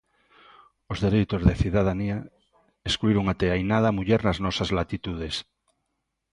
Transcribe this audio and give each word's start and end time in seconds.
Os 0.91 0.97
dereitos 1.05 1.41
de 1.47 1.57
cidadanía 1.63 2.17
excluíron 2.89 3.25
até 3.33 3.47
hai 3.53 3.61
nada 3.71 3.87
a 3.89 3.95
muller 3.97 4.21
nas 4.23 4.41
nosas 4.45 4.69
latitudes. 4.77 5.35